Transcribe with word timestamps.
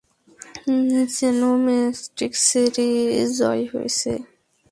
যেন 1.15 1.39
ম্যাট্রিক্সেরই 1.65 2.91
জয় 3.37 3.63
হয়েছে। 3.71 4.11